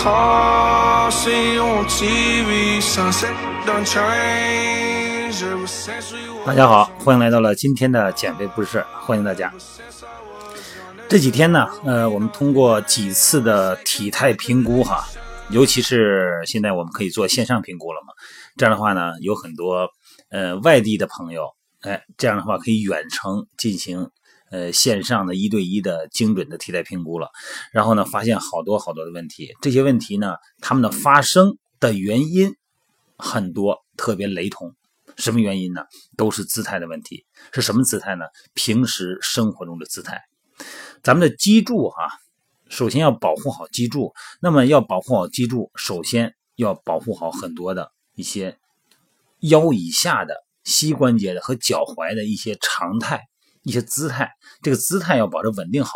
[0.00, 1.10] 大
[6.54, 9.52] 家好，欢迎来到了今天的减肥故事，欢迎大家。
[11.08, 15.04] 这几天呢，呃，我们通过几次的体态评估哈，
[15.50, 18.12] 尤其是现在我们可以做线上评估了嘛，
[18.56, 19.90] 这样的话呢，有很多
[20.30, 21.48] 呃外地的朋友，
[21.80, 24.08] 哎，这样的话可以远程进行
[24.50, 27.28] 呃线上的一对一的精准的替代评估了，
[27.72, 32.54] 然后呢，发现好多好多的问题，这些问题呢，它们的发生的原因
[33.16, 34.74] 很多，特别雷同。
[35.16, 35.82] 什么原因呢？
[36.16, 37.26] 都是姿态的问题。
[37.52, 38.26] 是什么姿态呢？
[38.54, 40.20] 平时生活中的姿态。
[41.02, 42.08] 咱们的脊柱哈，
[42.68, 44.12] 首先要保护好脊柱。
[44.40, 48.58] 那么要保护好脊柱，首先要保护好很多的一些
[49.40, 53.26] 腰以下的膝关节的和脚踝的一些常态、
[53.62, 54.30] 一些姿态。
[54.62, 55.92] 这个姿态要保持稳定好。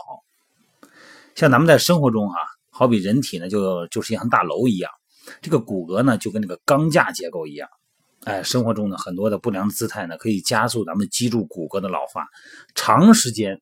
[1.34, 2.36] 像咱们在生活中哈，
[2.70, 4.90] 好比人体呢，就就是一行大楼一样，
[5.40, 7.68] 这个骨骼呢，就跟那个钢架结构一样。
[8.24, 12.26] 哎，生活中呢，很多的不良的姿态呢，可以加速咱们脊柱骨骼的老化，
[12.74, 13.60] 长时间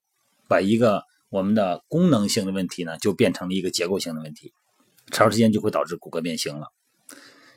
[0.49, 4.53] 把一个我们的功能性的问题呢，就变成了一个结构性的问题，
[5.11, 6.67] 长时间就会导致骨骼变形了。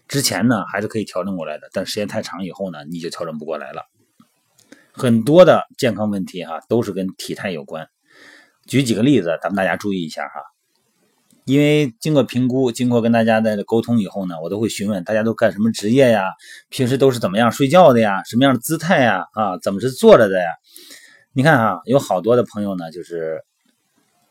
[0.08, 3.83] 之前呢，还是可以调整过来的，但时间太长以后呢，你就调整不过来了。
[4.94, 7.88] 很多的健康问题哈，都是跟体态有关。
[8.67, 10.41] 举几个例子，咱们大家注意一下哈。
[11.45, 16.23] 因为经过评估，经过跟大家的沟通以后呢，我都会询问大家都干什么职业呀？
[16.69, 18.23] 平时都是怎么样睡觉的呀？
[18.23, 19.25] 什么样的姿态呀？
[19.33, 20.47] 啊，怎么是坐着的呀？
[21.33, 23.41] 你看啊，有好多的朋友呢，就是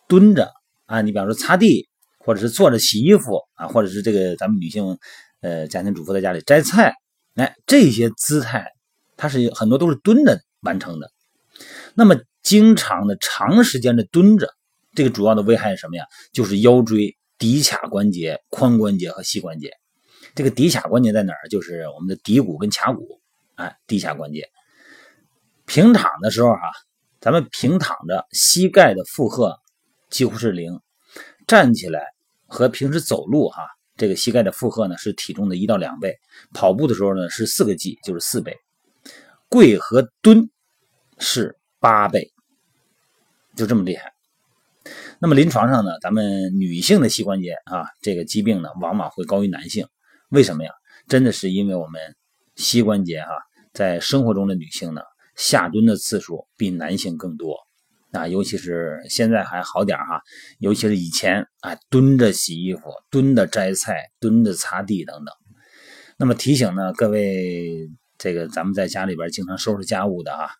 [0.08, 0.52] 蹲着
[0.86, 4.96] 啊，你比方说擦地，或者是坐着洗衣服啊，或者是这个咱们女性
[5.42, 6.94] 呃家庭主妇在家里摘菜，
[7.34, 8.70] 哎，这些姿态
[9.18, 11.10] 它是很多都是蹲着的完成的。
[11.94, 14.48] 那么经常的长时间的蹲着。
[14.94, 16.04] 这个主要的危害是什么呀？
[16.34, 19.72] 就是腰椎、骶髂关节、髋关节和膝关节。
[20.34, 21.48] 这个骶髂关节在哪儿？
[21.48, 23.18] 就是我们的骶骨跟髂骨，
[23.54, 24.50] 哎，骶髂关节。
[25.64, 26.70] 平躺的时候哈，
[27.22, 29.58] 咱们平躺着，膝盖的负荷
[30.10, 30.78] 几乎是零。
[31.46, 32.04] 站起来
[32.46, 33.62] 和平时走路哈，
[33.96, 36.14] 这个膝盖的负荷呢是体重的一到两倍。
[36.52, 38.54] 跑步的时候呢是四个 G，就是四倍。
[39.52, 40.48] 跪和蹲
[41.18, 42.32] 是八倍，
[43.54, 44.14] 就这么厉害。
[45.18, 49.86] 那么临床上呢，咱们女性的膝关节啊，这个疾病呢，往往会高于男性。
[50.30, 50.70] 为什么呀？
[51.06, 52.00] 真的是因为我们
[52.56, 53.28] 膝关节哈，
[53.74, 55.02] 在生活中的女性呢，
[55.36, 57.58] 下蹲的次数比男性更多
[58.12, 58.26] 啊。
[58.26, 60.22] 尤其是现在还好点哈，
[60.60, 65.34] 尤其是以前啊，蹲着洗衣服、蹲着摘菜、蹲着擦地等等。
[66.16, 67.90] 那么提醒呢，各位
[68.22, 70.50] 这个咱们在家里边经常收拾家务的啊，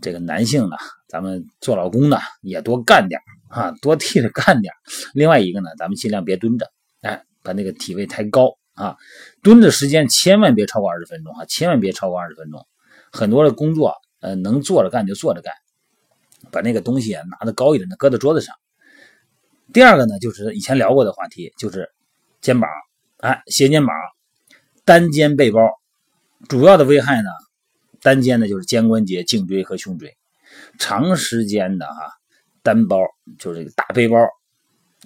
[0.00, 0.76] 这个男性呢，
[1.08, 4.72] 咱们做老公的也多干点啊，多替着干点
[5.12, 8.96] 另外一个呢，咱们尽量别蹲着，哎，把那个体位抬高啊。
[9.42, 12.66] 蹲的时间千万别超过二十分钟啊，千万别超过二十分钟。
[13.12, 15.52] 很多的工作，呃，能坐着干就坐着干，
[16.50, 18.54] 把那个东西拿的高一点的搁在桌子上。
[19.74, 21.90] 第二个呢，就是以前聊过的话题，就是
[22.40, 22.70] 肩膀，
[23.18, 23.94] 哎，斜肩膀，
[24.86, 25.60] 单肩背包，
[26.48, 27.30] 主要的危害呢，
[28.00, 30.16] 单肩的就是肩关节、颈椎和胸椎，
[30.78, 31.94] 长时间的哈。
[32.64, 32.98] 单包
[33.40, 34.16] 就是这个大背包，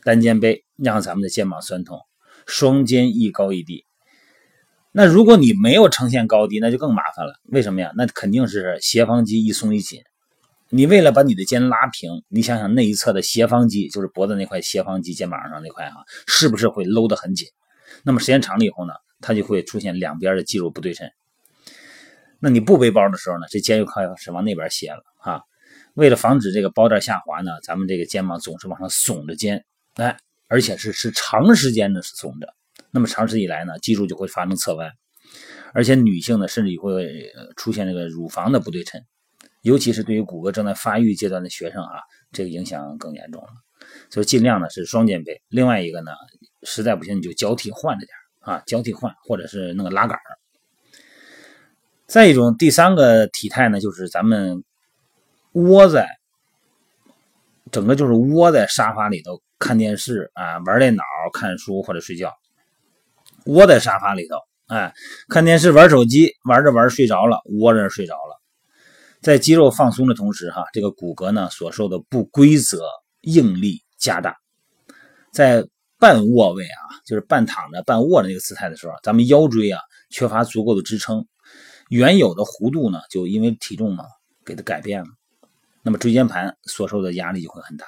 [0.04, 2.00] 单肩背让咱们的肩膀酸痛，
[2.46, 3.86] 双肩一高一低。
[4.92, 7.32] 那如果你没有呈现高低，那就更麻烦了。
[7.44, 7.92] 为什么呀？
[7.96, 10.02] 那肯定是斜方肌一松一紧。
[10.68, 17.48] 你为了把你的肩拉平，你想想那一侧的斜方肌，就是脖子那块斜方肌，肩膀上那块哈，是不是会搂得很紧？
[18.02, 18.92] 那么时间长了以后呢，
[19.22, 21.08] 它就会出现两边的肌肉不对称。
[22.40, 25.40] 那你不背包的时候呢，这肩就开始往那边斜了啊。
[25.94, 29.64] 为了防止这个包带下滑呢，咱们这个肩膀总是往上耸着肩，
[29.94, 30.16] 哎，
[30.48, 32.48] 而且是是长时间的耸着，
[32.90, 34.92] 那么长时以来呢，脊柱就会发生侧弯，
[35.72, 39.00] 而且女性呢，甚至也会出现这个乳房的不对称，
[39.62, 42.00] 尤其是对于骨骼正在发育阶段的学生啊，
[42.30, 43.48] 这个影响更严重了。
[44.10, 46.12] 所以尽量呢是双肩背，另外一个呢，
[46.64, 50.18] 实在不行你就交替换着点啊，交替换，或者是弄个拉杆
[52.06, 54.62] 再一种第三个体态呢，就是咱们。
[55.58, 56.06] 窝在，
[57.72, 62.30] 整个就是窝在沙发里头看电视啊，玩电脑、看书或者睡觉。
[63.46, 64.36] 窝在沙发里头，
[64.66, 64.92] 哎，
[65.30, 68.38] 看电视、玩手机，玩着玩睡着了，窝着睡着了。
[69.22, 72.82] 在肌肉放松的同时，哈，这个骨骼呢所受的不规则
[73.22, 74.36] 应力加大。
[75.32, 75.64] 在
[75.98, 79.80] 半卧位啊，就是半躺着、半卧的那个姿态的时候，咱们腰椎啊
[80.10, 81.26] 缺乏足够的支撑，
[81.88, 84.04] 原有的弧度呢就因为体重嘛
[84.44, 85.08] 给它改变了。
[85.82, 87.86] 那么椎间盘所受的压力就会很大，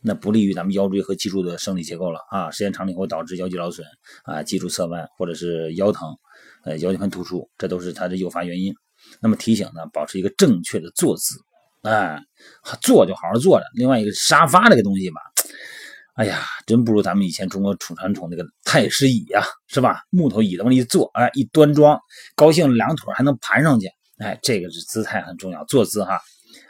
[0.00, 2.50] 那不利于咱们腰椎和脊柱的生理结构了啊。
[2.50, 3.86] 时间长了以后导致腰肌劳损
[4.24, 6.16] 啊，脊柱侧弯或者是腰疼，
[6.64, 8.74] 呃，腰间盘突出，这都是它的诱发原因。
[9.20, 11.38] 那么提醒呢，保持一个正确的坐姿，
[11.82, 12.20] 哎，
[12.80, 13.66] 坐就好好坐着。
[13.74, 15.20] 另外一个沙发这个东西吧，
[16.16, 20.00] 哎呀，真不如咱们以前中国传统那个太师椅呀，是吧？
[20.08, 22.00] 木头椅子往里一坐，哎，一端庄，
[22.34, 23.86] 高兴两腿还能盘上去，
[24.18, 26.18] 哎，这个是姿态很重要，坐姿哈。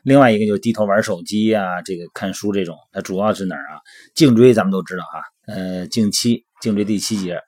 [0.02, 3.78] 另外一个就是低头玩手机呀，这个看书这种，它主要是哪儿啊？
[4.16, 7.40] 颈椎咱们都知道哈，呃，颈七，颈椎第七节，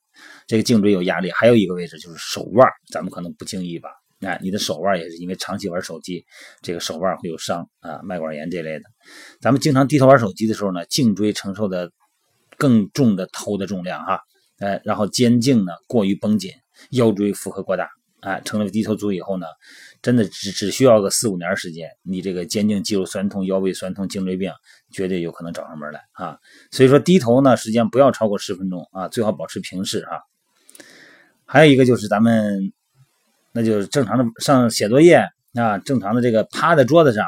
[0.47, 1.33] 这个颈椎有压力。
[1.33, 3.91] 还有一个位置就是手腕，咱们可能不经意吧。
[4.21, 6.27] 哎，你的手腕也是因为长期玩手机，
[6.61, 8.85] 这个手腕会有伤啊，脉管炎这类的。
[9.41, 11.93] 咱们经常低头玩手机的时候呢，颈椎承受的
[12.57, 14.21] 更重的头的重量哈，
[14.59, 16.51] 哎，然后肩颈呢过于绷紧，
[16.91, 17.89] 腰椎负荷过大，
[18.19, 19.47] 哎，成了低头族以后呢，
[20.03, 24.51] 真的只只需要个四五年时间，你这个肩颈肌肉酸痛、腰背酸痛、颈椎病
[24.91, 26.39] 绝对有可能找上门来啊。
[26.73, 30.19] 所以说低头呢，时间不要超过十分钟啊，最好保持平视啊。
[31.45, 32.73] 还有一个就是咱们。
[33.59, 35.21] 那就是正常的上写作业
[35.55, 37.27] 啊，正常的这个趴在桌子上，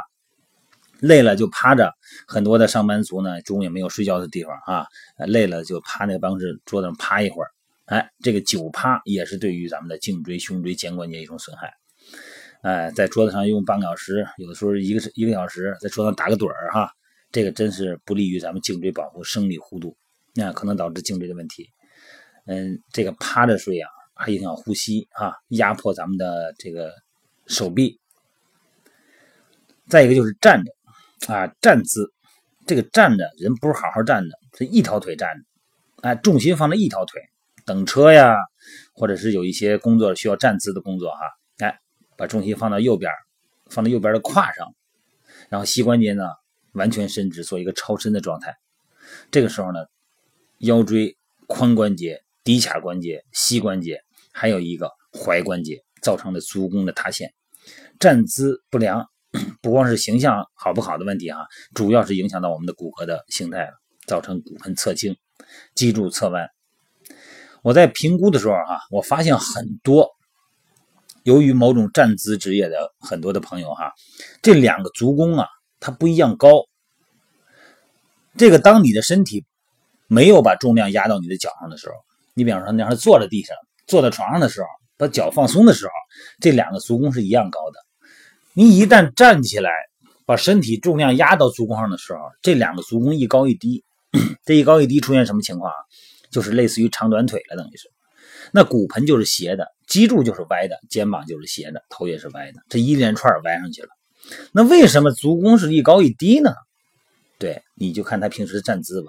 [1.01, 1.93] 累了就趴着。
[2.25, 4.87] 很多的上班族呢，中午也没有睡觉的地方啊，
[5.27, 7.51] 累了就趴那个办公室桌子上趴一会儿。
[7.87, 11.73] 哎，这个久趴也是对于咱们的颈椎、胸椎、肩关节一种损害。
[12.63, 16.93] 哎，在桌子上用半个小时，有的时候一个一个小时，在桌上打个盹儿哈，
[17.33, 19.97] 这个真是不利于咱们颈椎保护生理弧度，
[20.37, 21.71] 那可能导致颈椎的问题。
[22.47, 23.89] 嗯，这个趴着睡呀。
[24.21, 26.93] 还影响呼吸啊，压迫咱们的这个
[27.47, 27.99] 手臂。
[29.89, 32.13] 再一个就是站着啊，站姿，
[32.67, 35.45] 这个站着人不是好好站着，是一条腿站着，
[36.03, 37.21] 哎，重心放在一条腿，
[37.65, 38.37] 等车呀，
[38.95, 41.19] 或者是有一些工作需要站姿的工作哈，
[41.59, 41.81] 哎，
[42.17, 43.11] 把重心放到右边，
[43.69, 44.75] 放到右边的胯上，
[45.49, 46.25] 然后膝关节呢
[46.73, 48.55] 完全伸直，做一个超伸的状态。
[49.33, 49.81] 这个时候呢，
[50.59, 51.17] 腰椎、
[51.49, 54.05] 髋关节、骶髂关节、膝关节。
[54.33, 57.33] 还有一个踝关节造成的足弓的塌陷，
[57.99, 59.07] 站姿不良，
[59.61, 61.39] 不光是形象好不好的问题啊，
[61.75, 63.73] 主要是影响到我们的骨骼的形态了，
[64.07, 65.17] 造成骨盆侧倾、
[65.75, 66.49] 脊柱侧弯。
[67.63, 70.09] 我在评估的时候哈，我发现很多
[71.25, 73.93] 由于某种站姿职业的很多的朋友哈，
[74.41, 75.47] 这两个足弓啊，
[75.79, 76.65] 它不一样高。
[78.39, 79.45] 这个当你的身体
[80.07, 81.95] 没有把重量压到你的脚上的时候，
[82.33, 83.55] 你比方说你要是坐在地上。
[83.91, 85.91] 坐在床上的时候，把脚放松的时候，
[86.41, 87.81] 这两个足弓是一样高的。
[88.53, 89.71] 你一旦站起来，
[90.25, 93.83] 把身体重量压到足弓上的时候，这两个足弓一高一低，
[94.47, 95.77] 这一高一低出现什么情况啊？
[96.31, 97.91] 就是类似于长短腿了，等于是。
[98.53, 103.89] 那骨盆就是斜的，脊柱就是歪的，肩膀就是斜的，头也是歪的，这一连串歪上去了。
[104.53, 106.53] 那为什么足弓是一高一低呢？
[107.39, 109.09] 对，你就看他平时站姿吧，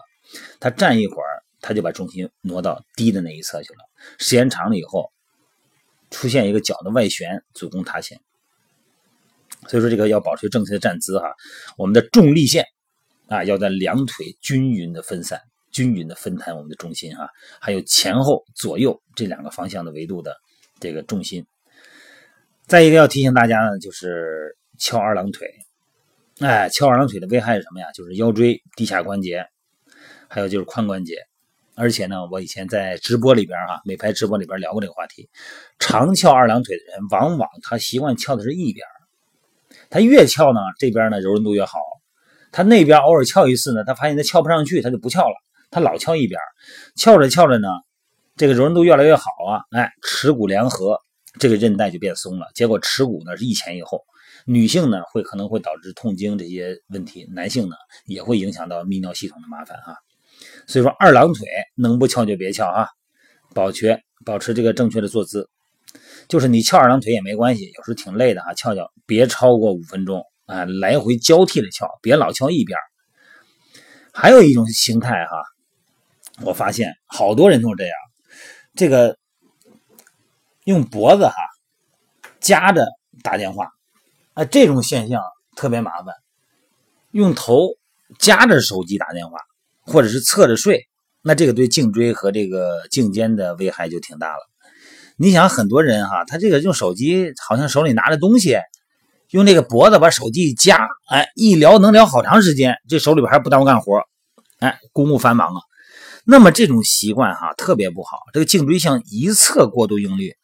[0.59, 1.30] 他站一会儿。
[1.61, 3.79] 他就把重心挪到低的那一侧去了，
[4.17, 5.11] 时间长了以后，
[6.09, 8.19] 出现一个脚的外旋，足弓塌陷。
[9.67, 11.31] 所以说这个要保持正确的站姿哈，
[11.77, 12.65] 我们的重力线
[13.27, 15.39] 啊要在两腿均匀的分散，
[15.71, 17.29] 均匀的分摊我们的重心啊，
[17.59, 20.36] 还有前后左右这两个方向的维度的
[20.79, 21.45] 这个重心。
[22.65, 25.47] 再一个要提醒大家呢，就是翘二郎腿，
[26.39, 27.91] 哎，翘二郎腿的危害是什么呀？
[27.91, 29.45] 就是腰椎、骶髂关节，
[30.27, 31.15] 还有就是髋关节。
[31.75, 35.29] 而且呢，我以前在直播里边哈，美拍直播里边聊过这个话题。
[35.79, 38.85] 长翘二郎腿的人，往往他习惯翘的是一边，
[39.89, 41.79] 他越翘呢，这边呢柔韧度越好。
[42.51, 45.35] 他那边偶尔翘一次呢，他发现他翘不上去，他就不翘了。
[45.69, 46.37] 他老翘一边，
[46.97, 47.69] 翘着翘着呢，
[48.35, 50.99] 这个柔韧度越来越好啊，哎，耻骨联合，
[51.39, 52.47] 这个韧带就变松了。
[52.53, 54.03] 结果耻骨呢是一前一后，
[54.45, 57.75] 女性呢会可能会导致痛经这些问题，男性呢
[58.05, 59.95] 也会影响到泌尿系统的麻烦啊。
[60.67, 62.88] 所以说二郎腿能不翘就别翘啊，
[63.53, 65.50] 保全保持这个正确的坐姿，
[66.27, 72.77] 就是你翘二郎腿也没关系，有时候挺累的啊，翘翘别超过五分钟啊，来回交替的翘，别老翘一边。
[74.13, 75.43] 还有一种形态哈，
[76.43, 77.93] 我发现好多人都这样，
[78.75, 79.17] 这个
[80.65, 81.33] 用脖子哈
[82.39, 82.86] 夹着
[83.24, 83.69] 打电话，
[84.33, 85.21] 啊，这种现象
[85.55, 86.13] 特别麻烦，
[87.12, 87.69] 用头
[88.19, 89.38] 夹着手机打电话。
[89.81, 90.88] 或者是侧着睡，
[91.21, 94.39] 那这个对颈椎和这个颈肩的危害就挺大了。
[95.17, 98.57] 你想，很多人哈，他这个用手机，好像手里拿着东西，
[99.29, 104.01] 用这个脖子把手机一夹，哎，一聊能聊好长时间，这手里边还不耽误干活，
[104.59, 105.61] 哎，公务繁忙啊。
[106.23, 110.35] 那么这种习惯哈特别不好，这个颈椎向一侧过度用力，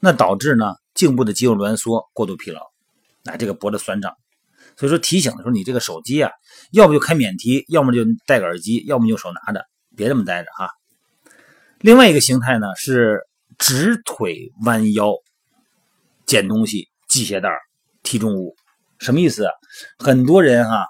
[0.00, 2.60] 那导致呢颈部的肌肉挛缩、过度疲劳，
[3.24, 4.14] 那这个脖子酸胀，
[4.76, 6.30] 所以说提醒的时候，你这个手机啊，
[6.72, 9.64] 要不就开免提，要么就戴个耳机，要么就手拿着，
[9.96, 10.70] 别这么待着哈。
[11.80, 13.20] 另外一个形态呢是
[13.58, 15.12] 直腿弯腰
[16.26, 17.50] 捡东西，系鞋带
[18.02, 18.56] 提重物，
[18.98, 19.46] 什么意思？
[19.98, 20.86] 很多人哈，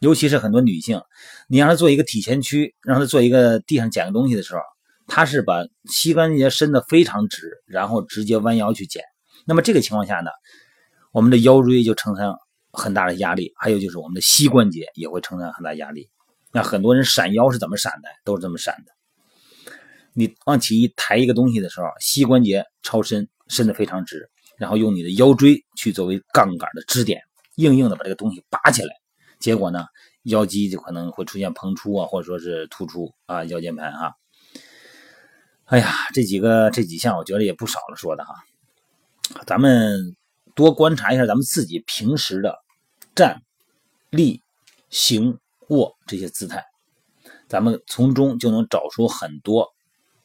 [0.00, 1.00] 尤其是很多女性，
[1.48, 4.60] 你让她做一个体前屈，让她做一个地上捡个东西的时候，
[5.06, 9.02] 她是把膝关节伸得非常直，然后直接弯腰去捡。
[9.46, 10.30] 那么这个情况下呢，
[11.12, 12.28] 我们的腰椎就承担
[12.72, 16.08] 很大的压力，还有就是我们的膝关节也会承担很大压力。
[16.52, 18.08] 那很多人闪腰是怎么闪的？
[18.24, 18.92] 都是这么闪的。
[20.14, 27.22] 你往起一抬一个东西的时候，膝关节超伸，伸得非常直，然后用你的腰椎去作为杠杆的支点，
[27.56, 28.94] 硬硬的把这个东西拔起来，
[29.38, 29.86] 结果呢，
[30.24, 34.12] 腰肌就可能会出现膨出啊，或者说是突出啊，腰间盘啊。
[35.64, 38.34] 哎呀，这几个这几项我觉得也不少了说的哈。
[39.46, 40.14] 咱们
[40.54, 42.58] 多观察一下咱们自己平时的
[43.14, 43.42] 站、
[44.10, 44.42] 立、
[44.90, 46.64] 行、卧这些姿态，
[47.48, 49.68] 咱们从中就能找出很多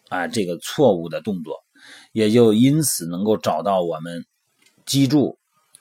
[0.10, 1.63] 啊这个错误的动作，
[2.12, 4.25] 也就因此能够找到我们
[4.86, 5.38] 脊柱、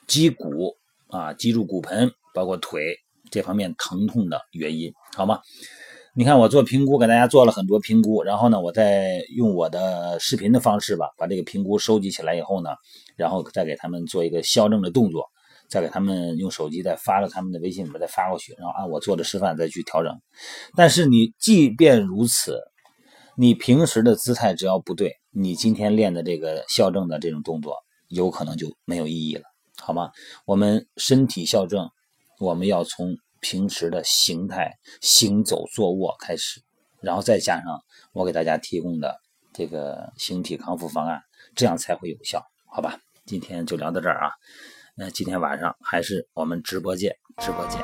[0.07, 0.77] 脊骨
[1.07, 2.97] 啊、脊柱骨盆，包括腿
[3.29, 5.41] 这方面疼痛的原因，好吗？
[6.17, 12.71] 你看我做评估，给大家做了很多评估，然后呢，我再用我的视频的方式吧，把这个评估收集起来以后呢，
[13.15, 15.27] 然后再给他们做一个校正的动作，
[15.69, 20.11] 再给他们用手机再发到他们的微信里面再发过去，然后按我做的示范再去调整。
[20.75, 22.61] 但是你即便如此，
[23.37, 27.75] 你平时的姿态只要不对，你今天练的这个校正的这种动作，
[28.07, 29.43] 有可能就没有意义了，
[29.79, 30.09] 好吗？
[30.47, 31.87] 我们身体校正，
[32.39, 33.15] 我们要从。
[33.39, 36.61] 平时的形态、行走、坐卧开始，
[37.01, 39.19] 然后再加上我给大家提供的
[39.53, 41.21] 这个形体康复方案，
[41.55, 42.99] 这样才会有效，好吧？
[43.25, 44.31] 今天就聊到这儿啊，
[44.95, 47.81] 那今天晚上还是我们直播间，直播间。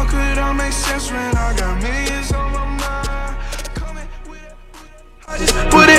[0.00, 3.36] How could I make sense when I got millions on my mind?
[5.28, 5.90] I just put